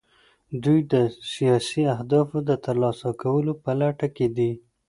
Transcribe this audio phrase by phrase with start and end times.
[0.63, 0.95] دوی د
[1.33, 4.51] سیاسي اهدافو د ترلاسه کولو په لټه کې دي